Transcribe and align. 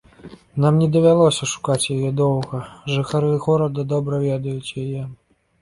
Нам 0.63 0.73
не 0.83 0.87
давялося 0.95 1.49
шукаць 1.51 1.91
яе 1.97 2.09
доўга, 2.21 2.63
жыхары 2.97 3.29
горада 3.47 3.89
добра 3.93 4.15
ведаюць 4.27 4.77
яе. 4.87 5.07